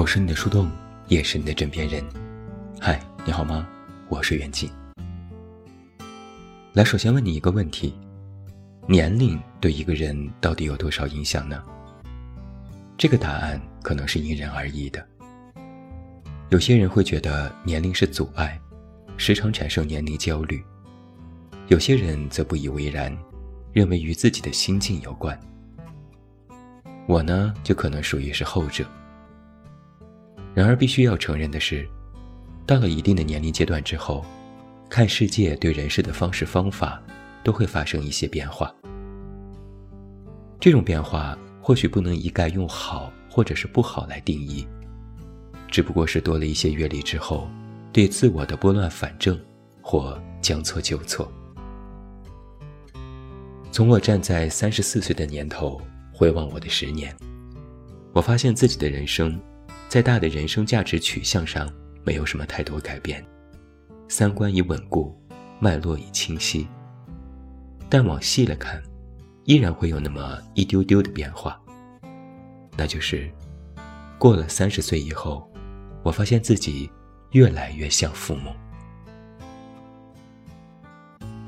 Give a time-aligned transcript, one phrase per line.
[0.00, 0.70] 我是你的树洞，
[1.08, 2.02] 也是你的枕边人。
[2.80, 3.68] 嗨，你好吗？
[4.08, 4.66] 我是袁静。
[6.72, 7.92] 来，首先问你一个问题：
[8.86, 11.62] 年龄对一个人到底有多少影响呢？
[12.96, 15.06] 这个答案可能是因人而异的。
[16.48, 18.58] 有些人会觉得年龄是阻碍，
[19.18, 20.60] 时常产生年龄焦虑；
[21.68, 23.14] 有些人则不以为然，
[23.70, 25.38] 认为与自己的心境有关。
[27.06, 28.86] 我呢，就可能属于是后者。
[30.54, 31.88] 然而，必须要承认的是，
[32.66, 34.24] 到了一定的年龄阶段之后，
[34.88, 37.00] 看世界、对人事的方式方法，
[37.44, 38.74] 都会发生一些变化。
[40.58, 44.66] 这种变化或许不能一概用好或者是不好来定义，
[45.70, 47.48] 只不过是多了一些阅历之后，
[47.92, 49.40] 对自我的拨乱反正
[49.80, 51.32] 或将错就错。
[53.70, 55.80] 从我站在三十四岁的年头
[56.12, 57.16] 回望我的十年，
[58.12, 59.40] 我发现自己的人生。
[59.90, 61.68] 在大的人生价值取向上，
[62.04, 63.26] 没有什么太多改变，
[64.08, 65.12] 三观已稳固，
[65.58, 66.68] 脉络已清晰。
[67.88, 68.80] 但往细了看，
[69.46, 71.60] 依然会有那么一丢丢的变化。
[72.76, 73.28] 那就是，
[74.16, 75.50] 过了三十岁以后，
[76.04, 76.88] 我发现自己
[77.32, 78.52] 越来越像父母。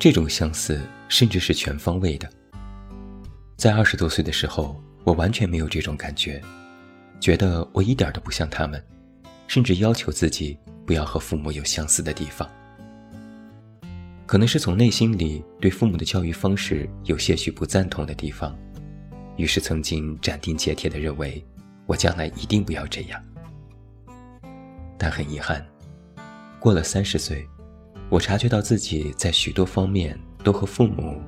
[0.00, 2.28] 这种相似，甚至是全方位的。
[3.56, 6.42] 在二十多岁的时候，我完全没有这种感觉。
[7.22, 8.84] 觉得我一点都不像他们，
[9.46, 12.50] 甚至要求自己不要和父母有相似的地方。
[14.26, 18.58] 可能是从内心里对父母的教育方式有些许不赞同的地方，
[19.36, 21.44] 于是曾经斩钉截铁地认为，
[21.86, 23.22] 我将来一定不要这样。
[24.98, 25.64] 但很遗憾，
[26.58, 27.46] 过了三十岁，
[28.08, 31.22] 我察觉到自己在许多方面都和父母，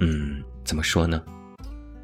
[0.00, 1.22] 嗯，怎么说呢？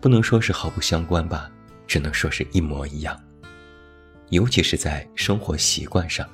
[0.00, 1.50] 不能说是毫不相关吧。
[1.88, 3.18] 只能说是一模一样，
[4.28, 6.28] 尤其是在生活习惯上。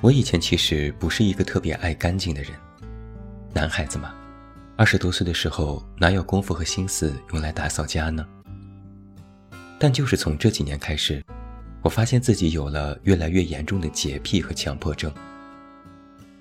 [0.00, 2.52] 我以前其实不是一个特别爱干净的人，
[3.52, 4.14] 男孩子嘛，
[4.76, 8.26] 二十多岁的时候哪有功夫和心思用来打扫家呢？
[9.78, 11.22] 但就是从这几年开始，
[11.82, 15.12] 我发现自己有了越来越严重的洁癖和强迫症。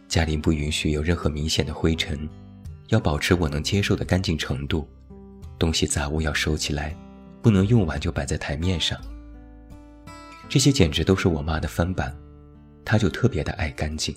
[0.08, 2.30] 家里不允许有任何明显的灰尘，
[2.88, 4.88] 要保持我能接受的干净程度，
[5.60, 6.96] 东西杂物要收起来。
[7.44, 8.98] 不能用完就摆在台面上，
[10.48, 12.16] 这些简直都是我妈的翻版，
[12.86, 14.16] 她就特别的爱干净。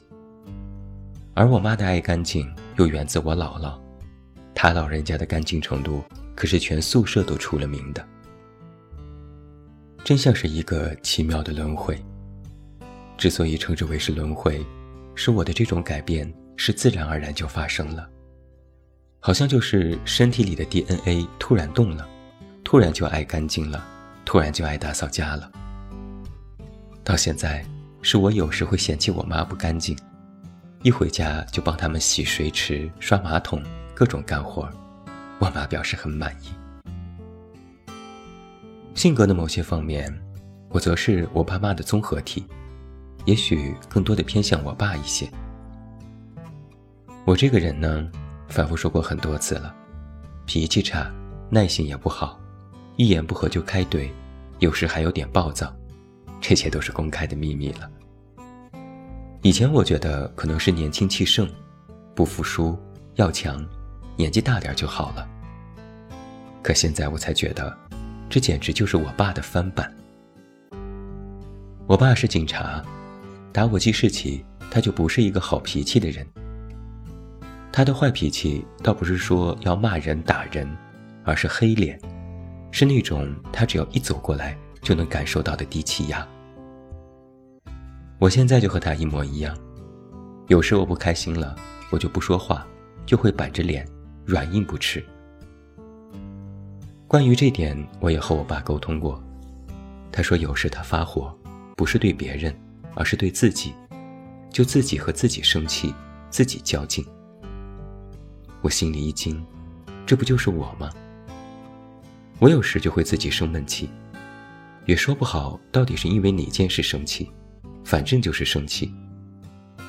[1.35, 3.79] 而我妈的爱干净又源自我姥姥，
[4.55, 6.05] 她老人家的干净程度
[6.37, 8.07] 可是全宿舍都出了名的，
[10.05, 12.01] 真像是一个奇妙的轮回。
[13.19, 14.65] 之所以称之为是轮回，
[15.17, 18.09] 是我的这种改变是自然而然就发生了，
[19.19, 22.09] 好像就是身体里的 DNA 突然动了。
[22.67, 23.87] 突然就爱干净了，
[24.25, 25.49] 突然就爱打扫家了。
[27.05, 27.65] 到现在，
[28.03, 29.97] 是我有时会嫌弃我妈不干净，
[30.83, 33.63] 一回家就帮他们洗水池、刷马桶，
[33.95, 34.69] 各种干活，
[35.39, 36.49] 我妈表示很满意。
[38.97, 40.13] 性格的某些方面，
[40.71, 42.45] 我则是我爸妈的综合体，
[43.27, 45.31] 也许更多的偏向我爸一些。
[47.25, 48.11] 我这个人呢，
[48.49, 49.73] 反复说过很多次了，
[50.47, 51.09] 脾气差，
[51.49, 52.37] 耐心也不好。
[52.97, 54.09] 一言不合就开怼，
[54.59, 55.71] 有时还有点暴躁，
[56.41, 57.91] 这些都是公开的秘密了。
[59.43, 61.47] 以前我觉得可能是年轻气盛，
[62.15, 62.77] 不服输，
[63.17, 63.63] 要强，
[64.17, 65.29] 年纪大点就好了。
[66.63, 67.77] 可现在我才觉得，
[68.31, 69.95] 这简直就是我爸的翻版。
[71.87, 72.83] 我爸是警察，
[73.53, 76.27] 打我记事起，他就不是一个好脾气的人。
[77.71, 80.67] 他的坏脾气倒不是说要骂人打人，
[81.25, 82.01] 而是黑脸。
[82.79, 86.29] 是那种他只要一走过来就能感受到的低气压。
[88.19, 89.57] 我现在就和他一模一样，
[90.49, 91.57] 有时我不开心了，
[91.91, 92.67] 我就不说话，
[93.07, 93.89] 就会板着脸，
[94.27, 95.03] 软硬不吃。
[97.09, 99.19] 关于这点，我也和我爸沟通过，
[100.13, 101.35] 他说有时他发火，
[101.79, 102.55] 不是对别人，
[102.95, 103.73] 而是对自己，
[104.51, 105.95] 就自己和自己生气，
[106.29, 107.03] 自己较劲。
[108.61, 109.43] 我心里一惊，
[110.05, 110.91] 这不就是我吗？
[112.39, 113.89] 我有时就会自己生闷气，
[114.85, 117.31] 也说不好到底是因为哪件事生气，
[117.83, 118.93] 反正就是生气。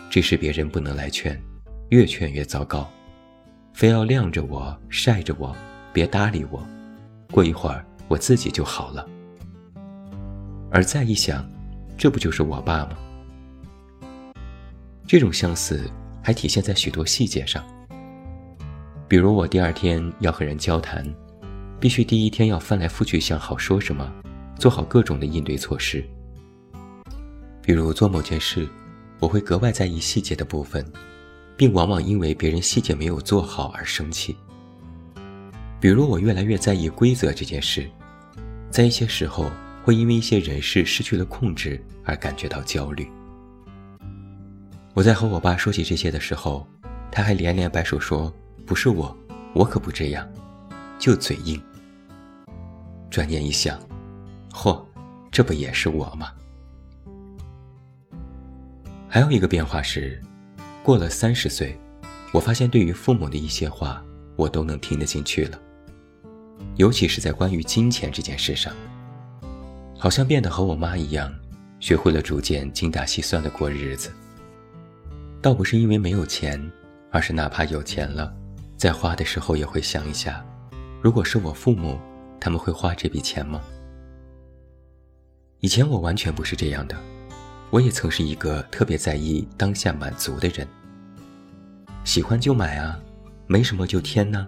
[0.09, 1.37] 这时别人不能来劝，
[1.89, 2.89] 越劝越糟糕，
[3.73, 5.53] 非要晾着我、晒着我，
[5.91, 6.65] 别搭理我。
[7.31, 9.05] 过一会儿我自己就好了。
[10.71, 11.45] 而再一想，
[11.97, 12.97] 这不就是我爸吗？
[15.05, 15.91] 这种相似
[16.23, 17.61] 还体现在许多细节上，
[19.09, 21.05] 比如我第二天要和人交谈。
[21.79, 24.11] 必须第一天要翻来覆去想好说什么，
[24.57, 26.03] 做好各种的应对措施。
[27.61, 28.67] 比如做某件事，
[29.19, 30.85] 我会格外在意细节的部分，
[31.55, 34.35] 并往往因为别人细节没有做好而生气。
[35.79, 37.87] 比如我越来越在意规则这件事，
[38.71, 39.51] 在一些时候
[39.83, 43.07] 会因为一些人事失去了控制而感觉到焦虑。
[44.95, 46.67] 我在和我爸说起这些的时候，
[47.11, 48.33] 他还连连摆手说
[48.65, 49.15] ：“不是我，
[49.53, 50.27] 我可不这样，
[50.99, 51.61] 就嘴硬。”
[53.09, 53.79] 转念一想，
[54.51, 54.83] 嚯，
[55.31, 56.31] 这不也是我吗？
[59.07, 60.21] 还有一个变化是，
[60.83, 61.79] 过了三十岁，
[62.33, 64.03] 我发现对于父母的一些话，
[64.35, 65.59] 我都能听得进去了。
[66.75, 68.73] 尤其是在关于金钱这件事上，
[69.97, 71.33] 好像变得和我妈一样，
[71.79, 74.11] 学会了逐渐精打细算的过日子。
[75.41, 76.59] 倒不是因为没有钱，
[77.11, 78.35] 而是哪怕有钱了，
[78.75, 80.45] 在花的时候也会想一下，
[81.01, 81.99] 如果是我父母，
[82.39, 83.61] 他们会花这笔钱吗？
[85.59, 86.95] 以前我完全不是这样的，
[87.69, 90.67] 我也曾是一个特别在意当下满足的人。
[92.03, 92.99] 喜欢就买啊，
[93.47, 94.47] 没什么就添呢，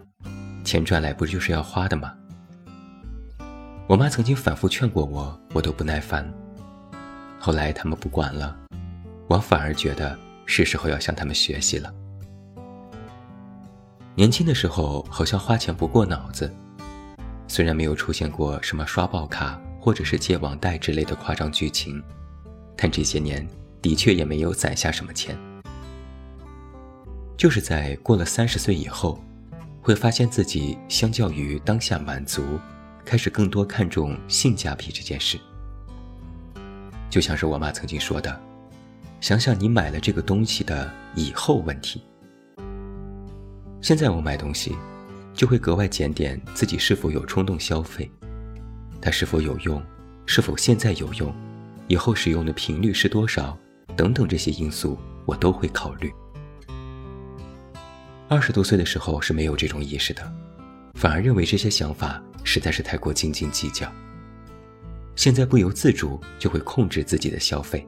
[0.64, 2.14] 钱赚来不就是要花的吗？
[3.88, 6.32] 我妈曾经反复劝过我，我都不耐烦。
[7.40, 8.58] 后来他们不管了，
[9.28, 10.18] 我反而觉得。
[10.52, 11.94] 是时候要向他们学习了。
[14.20, 16.54] 年轻的时候好像花钱不过脑子，
[17.48, 22.04] 虽然没有出现过什么刷爆卡或者是借网贷之类的夸张剧情，
[22.76, 23.48] 但这些年
[23.82, 25.38] 的确也没有攒下什么钱。
[27.38, 29.24] 就是在过了三十岁以后，
[29.82, 32.60] 会发现自己相较于当下满足，
[33.06, 35.40] 开始更多看重性价比这件事。
[37.10, 38.38] 就像是我妈曾经说的。
[39.22, 42.04] 想想你买了这个东西的以后问题。
[43.82, 44.76] 现在我买东西，
[45.34, 48.10] 就会格外检点自己是否有冲动消费，
[49.02, 49.82] 它是否有用，
[50.26, 51.34] 是否现在有用，
[51.88, 53.58] 以后使用的频率是多少，
[53.96, 56.12] 等等这些因素我都会考虑。
[58.28, 60.30] 二十多岁的时候是没有这种意识的，
[60.96, 63.90] 反而认为这些想法实在是太过斤斤计较。
[65.16, 67.88] 现在不由自主就会控制自己的消费。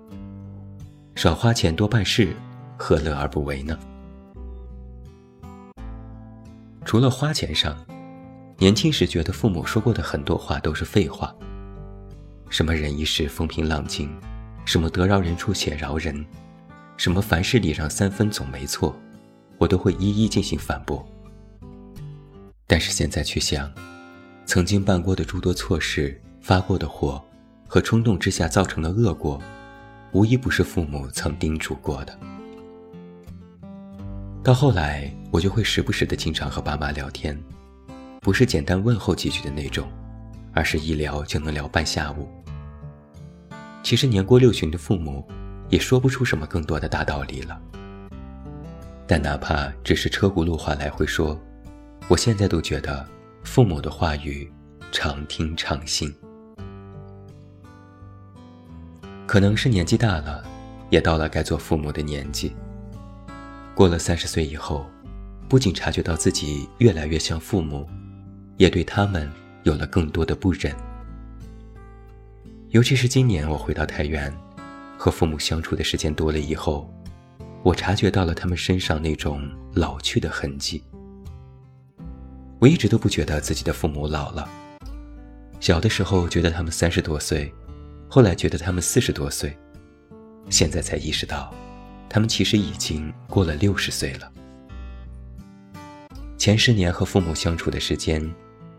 [1.16, 2.34] 少花钱多办事，
[2.78, 3.78] 何乐而不为呢？
[6.92, 7.74] 除了花钱上，
[8.58, 11.34] 年轻时觉得父母说过的很多话都是废话。
[12.50, 14.14] 什么忍一时风平浪静，
[14.66, 16.26] 什么得饶人处且饶人，
[16.98, 18.94] 什么凡事礼让三分总没错，
[19.58, 21.02] 我都会一一进行反驳。
[22.68, 23.72] 但是现在去想，
[24.46, 27.24] 曾经办过的诸多错事、发过的火，
[27.70, 29.42] 和冲动之下造成的恶果。
[30.12, 32.20] 无一不是父母曾叮嘱过的。
[34.44, 37.40] 到后来，我就会时不时的经常和爸妈聊天，
[38.22, 39.88] 不是简单问候几句的那种，
[40.52, 42.28] 而是一聊就能聊半下午。
[43.84, 45.24] 其实年过六旬的父母，
[45.70, 47.62] 也说不出什么更多的大道理了。
[49.06, 51.40] 但哪怕只是车轱辘话来回说，
[52.08, 53.08] 我现在都觉得
[53.44, 54.52] 父母的话语
[54.92, 56.12] 常听常新。
[59.28, 60.44] 可能是年纪大了，
[60.90, 62.56] 也到了该做父母的年纪。
[63.82, 64.86] 过了三十岁以后，
[65.50, 67.90] 不仅察觉到自己越来越像父母，
[68.58, 69.28] 也对他们
[69.64, 70.72] 有了更多的不忍。
[72.70, 74.32] 尤其是今年我回到太原，
[75.00, 76.94] 和父母相处的时间多了以后，
[77.64, 80.84] 我察觉到了他们身上那种老去的痕迹。
[82.60, 84.48] 我一直都不觉得自己的父母老了，
[85.60, 87.52] 小的时候觉得他们三十多岁。
[88.08, 89.58] 后来觉得他们四十多岁，
[90.52, 91.52] 现在才意识到，
[92.14, 94.30] 他们其实已经过了六十岁了。
[96.38, 98.22] 前十年和父母相处的时间，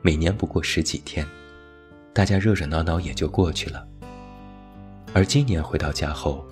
[0.03, 1.27] 每年不过十几天，
[2.13, 3.89] 大家热热闹闹也就过去了。
[5.15, 6.47] 而今年回到家后，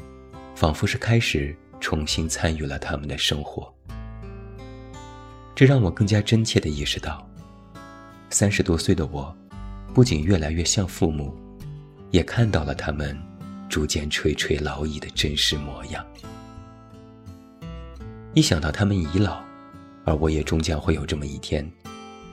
[0.55, 3.71] 仿佛是开始重新参与了他们的生活。
[5.55, 7.29] 这让我更加真切地意识到，
[8.31, 9.37] 三十多岁的我，
[9.93, 11.39] 不仅越来越像父母。
[12.11, 13.15] 也看到了他们
[13.69, 16.03] 逐渐垂垂老矣的真实模样。
[18.33, 19.43] 一想到他们已老，
[20.05, 21.69] 而我也终将会有这么一天，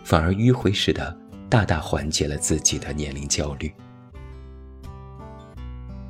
[0.04, 1.18] 反而迂回似的
[1.50, 3.72] 大大缓解了自己的年龄焦虑。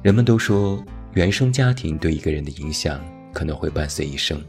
[0.03, 3.01] 人们都说，原生家庭对一个人的影响
[3.33, 4.43] 可能会伴随一生。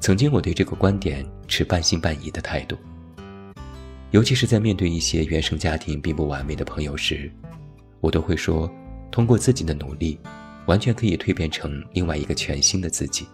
[0.00, 2.76] 曾经我对这个观点持半信半疑的态度，
[4.10, 7.30] 尤其是在面对一些原生家庭并不完美的朋友时。
[8.00, 8.68] 我都会说，
[9.12, 10.18] 通过自己的努力，
[10.66, 13.28] 完全可以蜕变成另外一个全新的自己。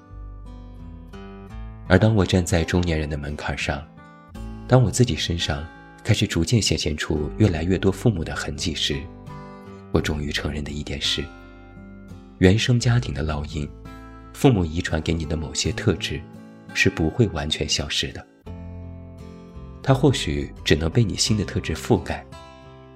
[1.88, 3.86] 而当我站在中年人的门槛上，
[4.66, 5.64] 当我自己身上
[6.02, 8.96] 开始逐渐显现出越来越多父母的痕迹时，
[9.92, 11.24] 我终于承认的一点是：
[12.38, 13.68] 原生家庭的烙印，
[14.32, 16.20] 父母遗传给你的某些特质，
[16.74, 18.26] 是不会完全消失的。
[19.80, 22.26] 它或许只能被你新的特质覆盖，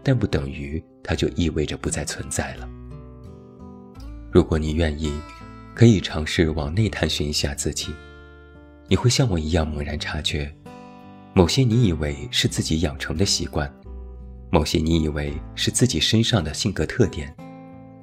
[0.02, 2.68] 但不等于它就意味着不再存在了。
[4.32, 5.12] 如果你愿意，
[5.74, 7.94] 可以尝试往内探寻一下自己，
[8.90, 10.52] 你会像我一样猛然察觉，
[11.32, 13.72] 某些你以为是自己养成的习惯，
[14.50, 17.32] 某些你以为是自己身上的性格特点，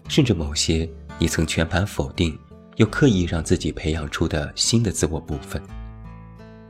[0.08, 0.90] 甚至某些
[1.20, 2.40] 你曾全盘否定
[2.78, 5.62] 又刻意让自己培养出的新的自我部分。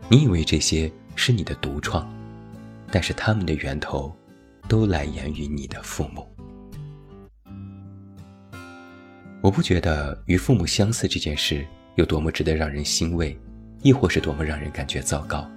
[0.10, 0.92] 你以为这些。
[1.20, 2.08] 是你的独创，
[2.92, 4.16] 但是他们的源头
[4.68, 6.28] 都来源于你的父母。
[9.42, 13.36] 我不觉得与父母相似这件事有多么值得让人欣慰，
[13.88, 15.50] 亦或是多么让人感觉糟糕。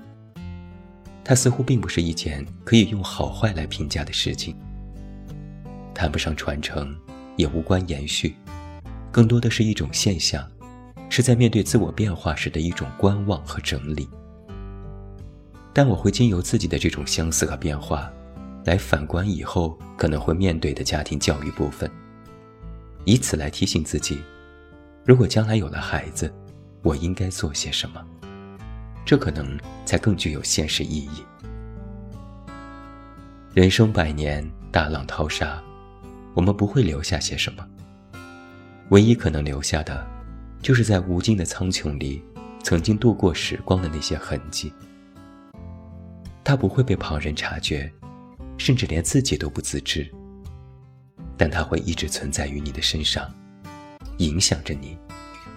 [1.25, 4.55] 它似乎并不是一件可以用好坏来评价的事情，
[5.93, 6.95] 谈不上传承，
[7.35, 8.37] 也无关延续，
[9.11, 10.49] 更多的是一种现象，
[11.09, 14.09] 是在面对自我变化时的一种观望和整理。
[15.73, 18.09] 但我会经由自己的这种相似和变化，
[18.65, 21.91] 来反观以后可能会面对的家庭教育部分，
[23.05, 24.21] 以此来提醒自己：
[25.05, 26.33] 如果将来有了孩子，
[26.83, 28.01] 我应该做些什么？
[29.05, 31.25] 这可能才更具有现实意义。
[33.53, 35.61] 人生百年，大浪淘沙，
[36.35, 37.67] 我们不会留下些什么。
[38.91, 40.07] 唯一可能留下的，
[40.63, 42.23] 就是在无尽的苍穹里，
[42.63, 44.73] 曾经度过时光的那些痕迹。
[46.45, 47.93] 它不会被旁人察觉，
[48.59, 50.09] 甚至连自己都不自知。
[51.37, 53.33] 但它会一直存在于你的身上，
[54.19, 54.97] 影响着你，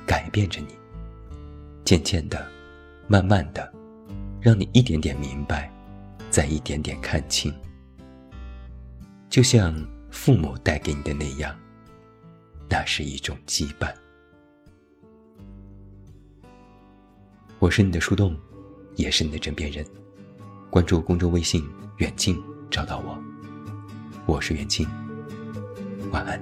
[0.05, 0.67] 改变着你。
[1.83, 2.47] 渐渐的，
[3.07, 3.71] 慢慢的，
[4.41, 5.71] 让你一点点明白，
[6.29, 7.53] 再一点点看清。
[9.29, 9.73] 就像
[10.11, 11.55] 父母带给你的那样，
[12.69, 13.93] 那是一种羁绊。
[17.59, 18.37] 我是你的树洞，
[18.95, 19.85] 也是你的枕边人。
[20.69, 21.63] 关注公众微信
[21.97, 23.17] “远近”，找到我。
[24.25, 24.87] 我是远近，
[26.11, 26.41] 晚安。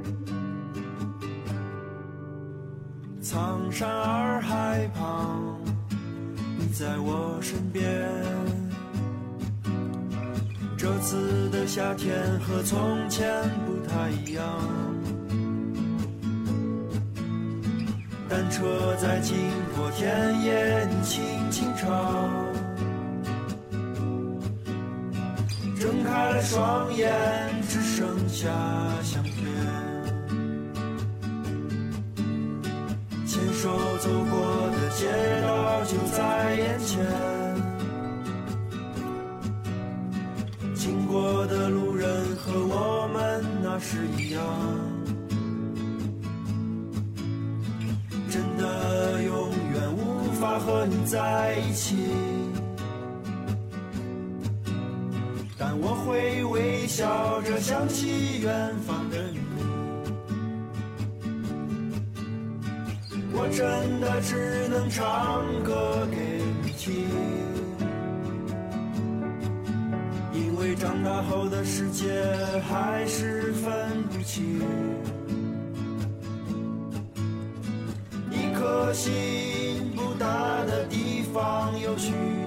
[3.22, 5.61] 苍山洱海旁，
[6.72, 7.84] 在我身边。
[10.78, 13.28] 这次的夏天和从前
[13.66, 14.44] 不太一样，
[18.28, 19.36] 单车在经
[19.76, 21.90] 过田野，你轻轻唱。
[25.80, 27.12] 睁开了双眼，
[27.68, 28.48] 只剩下
[29.04, 29.36] 相片。
[33.26, 35.08] 牵手走过的街
[35.92, 37.06] 就在眼前，
[40.74, 44.42] 经过的路人和我们那时一样，
[48.30, 51.98] 真的永远无法和你在一起。
[55.58, 59.10] 但我会微笑着想起远方
[63.52, 66.18] 真的只能唱歌给
[66.64, 66.72] 你。
[66.82, 66.94] 听，
[70.34, 72.10] 因为长大后的世界
[72.68, 74.60] 还是分不清，
[78.32, 80.26] 一颗心不大
[80.66, 82.41] 的地方有许多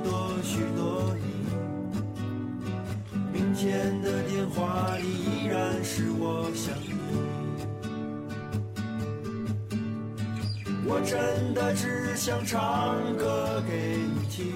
[11.04, 14.46] 真的只想唱歌给你听，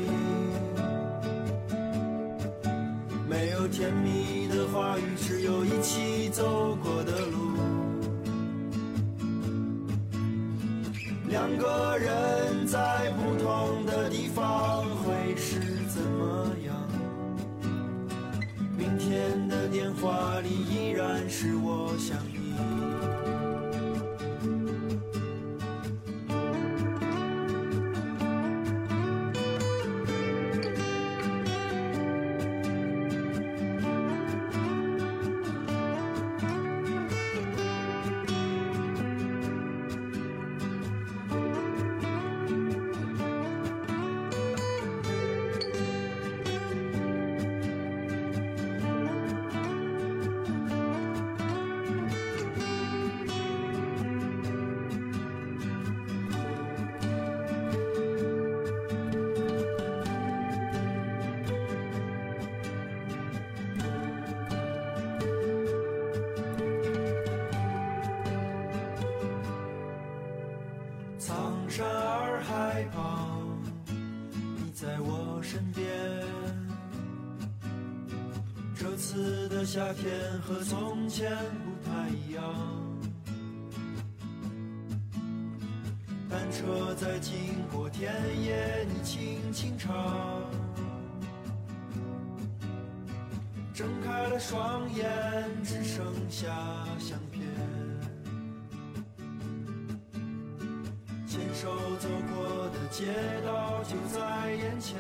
[3.28, 7.58] 没有甜蜜的话语，只有一起走过的路，
[11.28, 16.74] 两个人在不同的地方会是怎么样？
[18.74, 22.16] 明天的电话里依然是我想
[78.98, 80.12] 次的夏天
[80.42, 82.44] 和从前不太一样，
[86.28, 87.32] 单车在经
[87.72, 88.12] 过田
[88.42, 89.94] 野，你轻轻唱。
[93.72, 95.06] 睁开了双眼，
[95.62, 96.48] 只剩下
[96.98, 97.46] 相片。
[101.28, 103.14] 牵手走过的街
[103.46, 104.98] 道就在眼前，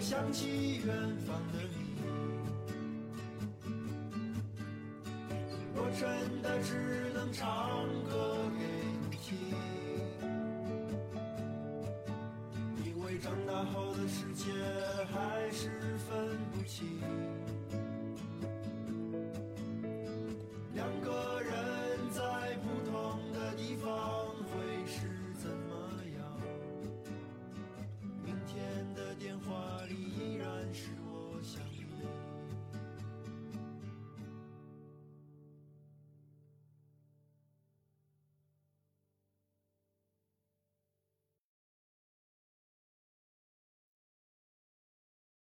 [0.00, 1.92] 想起远方的你。
[5.74, 8.64] 我真的只能唱歌给
[9.00, 9.36] 你听，
[12.84, 14.50] 因为长大后的世界
[15.12, 15.68] 还是
[15.98, 17.00] 分不清。